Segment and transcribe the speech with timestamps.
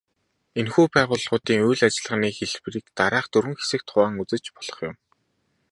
[0.59, 4.95] Энэхүү байгууллагуудын үйл ажиллагааны хэлбэрийг дараах дөрвөн хэсэгт хуваан үзэж болох юм.